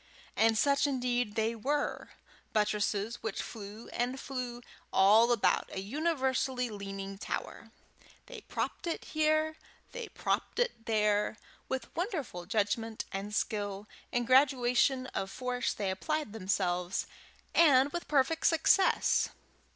[0.35, 2.09] And such indeed they were
[2.53, 7.69] buttresses which flew and flew all about a universally leaning tower.
[8.25, 9.57] They propped it here,
[9.91, 11.37] they propped it there;
[11.69, 17.05] with wonderful judgment and skill and graduation of force they applied themselves,
[17.53, 19.29] and with perfect success.